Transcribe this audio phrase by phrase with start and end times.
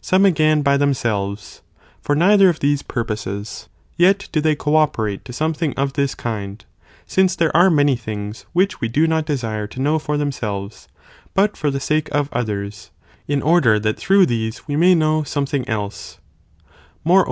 [0.00, 1.60] some again by themselves,
[2.00, 6.64] for neither of these purposes, yet do they co operate to something of this kind,
[7.06, 10.86] since there are many things which we do not desire to know for themselves,
[11.34, 12.92] but for the sake of others,
[13.26, 16.18] in order that through these we may know means a
[17.04, 17.22] prop.